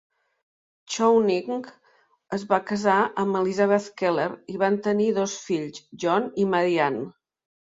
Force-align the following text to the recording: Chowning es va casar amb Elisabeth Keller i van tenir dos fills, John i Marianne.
Chowning 0.93 1.67
es 2.37 2.45
va 2.53 2.59
casar 2.71 2.95
amb 3.25 3.39
Elisabeth 3.41 3.87
Keller 4.03 4.27
i 4.55 4.57
van 4.65 4.81
tenir 4.89 5.11
dos 5.19 5.37
fills, 5.51 5.85
John 6.07 6.27
i 6.45 6.49
Marianne. 6.57 7.07